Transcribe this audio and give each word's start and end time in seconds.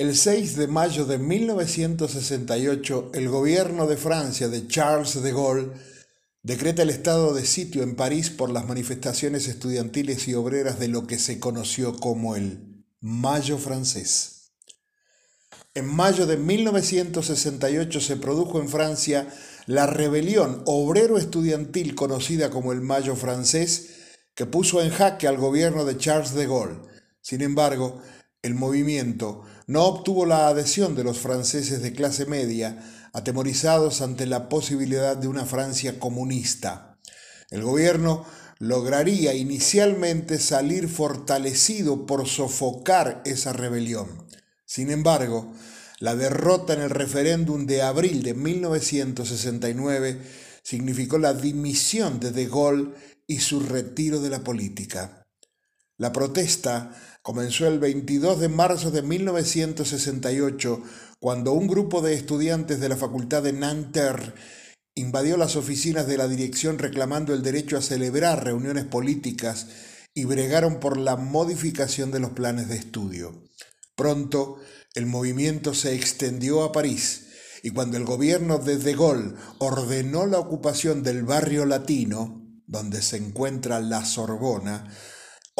El 0.00 0.16
6 0.16 0.54
de 0.54 0.68
mayo 0.68 1.06
de 1.06 1.18
1968, 1.18 3.10
el 3.14 3.28
gobierno 3.28 3.88
de 3.88 3.96
Francia 3.96 4.46
de 4.48 4.68
Charles 4.68 5.20
de 5.20 5.32
Gaulle 5.32 5.72
decreta 6.44 6.82
el 6.82 6.90
estado 6.90 7.34
de 7.34 7.44
sitio 7.44 7.82
en 7.82 7.96
París 7.96 8.30
por 8.30 8.48
las 8.48 8.64
manifestaciones 8.68 9.48
estudiantiles 9.48 10.28
y 10.28 10.34
obreras 10.34 10.78
de 10.78 10.86
lo 10.86 11.08
que 11.08 11.18
se 11.18 11.40
conoció 11.40 11.96
como 11.98 12.36
el 12.36 12.84
Mayo 13.00 13.58
francés. 13.58 14.52
En 15.74 15.86
mayo 15.86 16.26
de 16.26 16.36
1968 16.36 18.00
se 18.00 18.16
produjo 18.18 18.60
en 18.60 18.68
Francia 18.68 19.26
la 19.66 19.88
rebelión 19.88 20.62
obrero-estudiantil 20.66 21.96
conocida 21.96 22.50
como 22.50 22.72
el 22.72 22.82
Mayo 22.82 23.16
francés, 23.16 23.96
que 24.36 24.46
puso 24.46 24.80
en 24.80 24.90
jaque 24.90 25.26
al 25.26 25.38
gobierno 25.38 25.84
de 25.84 25.96
Charles 25.96 26.34
de 26.34 26.46
Gaulle. 26.46 26.82
Sin 27.20 27.42
embargo, 27.42 28.00
el 28.42 28.54
movimiento 28.54 29.42
no 29.66 29.84
obtuvo 29.84 30.24
la 30.24 30.48
adhesión 30.48 30.94
de 30.94 31.04
los 31.04 31.18
franceses 31.18 31.82
de 31.82 31.92
clase 31.92 32.26
media, 32.26 32.82
atemorizados 33.12 34.00
ante 34.00 34.26
la 34.26 34.48
posibilidad 34.48 35.16
de 35.16 35.28
una 35.28 35.44
Francia 35.44 35.98
comunista. 35.98 36.98
El 37.50 37.62
gobierno 37.62 38.24
lograría 38.58 39.34
inicialmente 39.34 40.38
salir 40.38 40.88
fortalecido 40.88 42.06
por 42.06 42.28
sofocar 42.28 43.22
esa 43.24 43.52
rebelión. 43.52 44.26
Sin 44.64 44.90
embargo, 44.90 45.52
la 45.98 46.14
derrota 46.14 46.74
en 46.74 46.82
el 46.82 46.90
referéndum 46.90 47.66
de 47.66 47.82
abril 47.82 48.22
de 48.22 48.34
1969 48.34 50.20
significó 50.62 51.18
la 51.18 51.34
dimisión 51.34 52.20
de 52.20 52.30
De 52.30 52.46
Gaulle 52.46 52.92
y 53.26 53.40
su 53.40 53.60
retiro 53.60 54.20
de 54.20 54.30
la 54.30 54.44
política. 54.44 55.17
La 55.98 56.12
protesta 56.12 56.92
comenzó 57.22 57.66
el 57.66 57.80
22 57.80 58.38
de 58.38 58.48
marzo 58.48 58.92
de 58.92 59.02
1968, 59.02 60.82
cuando 61.18 61.52
un 61.52 61.66
grupo 61.66 62.00
de 62.02 62.14
estudiantes 62.14 62.78
de 62.78 62.88
la 62.88 62.96
Facultad 62.96 63.42
de 63.42 63.52
Nanterre 63.52 64.32
invadió 64.94 65.36
las 65.36 65.56
oficinas 65.56 66.06
de 66.06 66.16
la 66.16 66.28
dirección 66.28 66.78
reclamando 66.78 67.34
el 67.34 67.42
derecho 67.42 67.76
a 67.76 67.82
celebrar 67.82 68.44
reuniones 68.44 68.84
políticas 68.84 69.66
y 70.14 70.24
bregaron 70.24 70.78
por 70.78 70.96
la 70.96 71.16
modificación 71.16 72.12
de 72.12 72.20
los 72.20 72.30
planes 72.30 72.68
de 72.68 72.76
estudio. 72.76 73.42
Pronto, 73.96 74.58
el 74.94 75.06
movimiento 75.06 75.74
se 75.74 75.96
extendió 75.96 76.62
a 76.62 76.70
París 76.70 77.26
y 77.64 77.70
cuando 77.70 77.96
el 77.96 78.04
gobierno 78.04 78.58
de 78.58 78.78
De 78.78 78.94
Gaulle 78.94 79.34
ordenó 79.58 80.26
la 80.26 80.38
ocupación 80.38 81.02
del 81.02 81.24
barrio 81.24 81.64
latino, 81.64 82.40
donde 82.68 83.02
se 83.02 83.16
encuentra 83.16 83.80
la 83.80 84.04
Sorbona, 84.04 84.92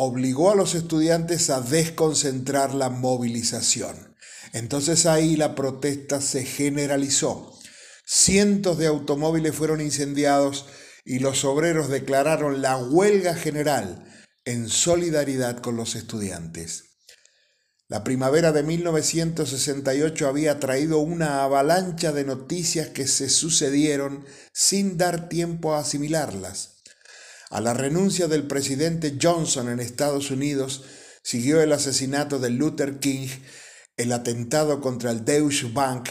obligó 0.01 0.53
a 0.53 0.55
los 0.55 0.77
estudiantes 0.77 1.51
a 1.51 1.61
desconcentrar 1.61 2.73
la 2.73 2.89
movilización. 2.89 4.17
Entonces 4.53 5.07
ahí 5.07 5.35
la 5.35 5.57
protesta 5.57 6.21
se 6.21 6.45
generalizó. 6.45 7.59
Cientos 8.07 8.79
de 8.79 8.87
automóviles 8.87 9.57
fueron 9.57 9.81
incendiados 9.81 10.67
y 11.05 11.19
los 11.19 11.45
obreros 11.45 11.89
declararon 11.89 12.63
la 12.63 12.77
huelga 12.77 13.35
general 13.35 14.05
en 14.45 14.69
solidaridad 14.69 15.59
con 15.59 15.75
los 15.75 15.97
estudiantes. 15.97 16.85
La 17.89 18.05
primavera 18.05 18.53
de 18.53 18.63
1968 18.63 20.29
había 20.29 20.61
traído 20.61 20.99
una 20.99 21.43
avalancha 21.43 22.13
de 22.13 22.23
noticias 22.23 22.91
que 22.91 23.09
se 23.09 23.29
sucedieron 23.29 24.25
sin 24.53 24.97
dar 24.97 25.29
tiempo 25.29 25.75
a 25.75 25.81
asimilarlas. 25.81 26.78
A 27.51 27.63
la 27.63 27.73
renuncia 27.73 28.29
del 28.29 28.47
presidente 28.47 29.17
Johnson 29.21 29.71
en 29.71 29.81
Estados 29.81 30.31
Unidos 30.31 30.85
siguió 31.23 31.63
el 31.63 31.73
asesinato 31.73 32.39
de 32.39 32.51
Luther 32.51 32.99
King, 32.99 33.29
el 33.97 34.13
atentado 34.13 34.83
contra 34.83 35.11
el 35.11 35.25
Deutsche 35.25 35.71
Bank, 35.73 36.11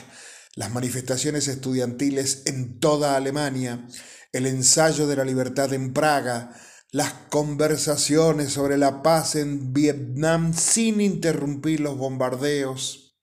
las 0.56 0.72
manifestaciones 0.72 1.48
estudiantiles 1.48 2.42
en 2.46 2.80
toda 2.80 3.16
Alemania, 3.16 3.88
el 4.32 4.48
ensayo 4.48 5.06
de 5.06 5.16
la 5.16 5.24
libertad 5.24 5.72
en 5.74 5.94
Praga, 5.94 6.56
las 6.92 7.14
conversaciones 7.30 8.54
sobre 8.54 8.78
la 8.78 9.04
paz 9.04 9.36
en 9.36 9.74
Vietnam 9.74 10.56
sin 10.56 11.02
interrumpir 11.02 11.82
los 11.82 11.98
bombardeos 11.98 13.16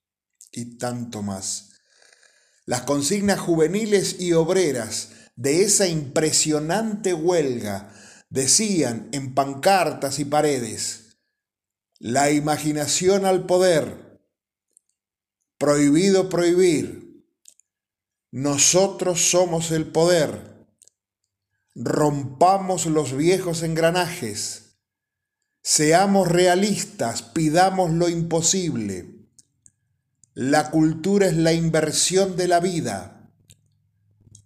y 0.52 0.78
tanto 0.78 1.22
más. 1.22 1.70
Las 2.64 2.82
consignas 2.82 3.40
juveniles 3.40 4.20
y 4.20 4.34
obreras 4.34 5.10
de 5.34 5.62
esa 5.62 5.88
impresionante 5.88 7.12
huelga 7.12 7.92
decían 8.30 9.08
en 9.12 9.34
pancartas 9.34 10.18
y 10.18 10.24
paredes, 10.24 11.18
la 11.98 12.30
imaginación 12.30 13.24
al 13.24 13.46
poder, 13.46 14.20
prohibido 15.58 16.28
prohibir, 16.28 17.24
nosotros 18.30 19.30
somos 19.30 19.70
el 19.70 19.86
poder, 19.86 20.66
rompamos 21.74 22.86
los 22.86 23.16
viejos 23.16 23.62
engranajes, 23.62 24.80
seamos 25.62 26.28
realistas, 26.28 27.22
pidamos 27.22 27.92
lo 27.92 28.08
imposible, 28.08 29.30
la 30.34 30.70
cultura 30.70 31.28
es 31.28 31.36
la 31.36 31.52
inversión 31.52 32.36
de 32.36 32.48
la 32.48 32.58
vida, 32.58 33.32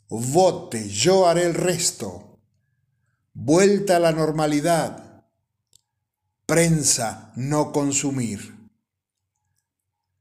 vote, 0.09 0.89
yo 0.89 1.27
haré 1.27 1.45
el 1.45 1.55
resto 1.55 2.38
vuelta 3.41 3.97
a 3.97 4.01
la 4.01 4.11
normalidad, 4.11 5.23
prensa 6.45 7.33
no 7.37 7.71
consumir. 7.71 8.69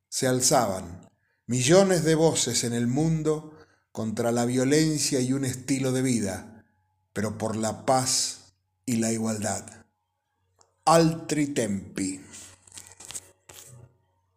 Se 0.07 0.27
alzaban 0.27 1.09
millones 1.47 2.03
de 2.03 2.13
voces 2.13 2.63
en 2.63 2.73
el 2.73 2.85
mundo 2.85 3.57
contra 3.91 4.31
la 4.31 4.45
violencia 4.45 5.19
y 5.19 5.33
un 5.33 5.45
estilo 5.45 5.91
de 5.91 6.03
vida, 6.03 6.63
pero 7.11 7.39
por 7.39 7.55
la 7.55 7.87
paz 7.87 8.53
y 8.85 8.97
la 8.97 9.11
igualdad. 9.11 9.65
Altri 10.85 11.47
tempi. 11.47 12.21